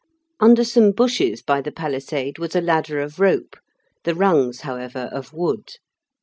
Under 0.39 0.63
some 0.63 0.93
bushes 0.93 1.43
by 1.43 1.61
the 1.61 1.71
palisade 1.71 2.39
was 2.39 2.55
a 2.55 2.59
ladder 2.61 2.99
of 3.01 3.19
rope, 3.19 3.55
the 4.03 4.15
rungs, 4.15 4.61
however, 4.61 5.11
of 5.13 5.31
wood. 5.31 5.73